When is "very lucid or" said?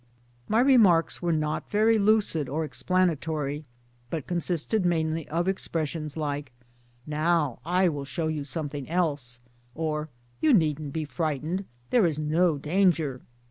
1.69-2.65